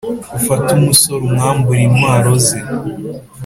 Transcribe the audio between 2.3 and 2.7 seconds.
ze.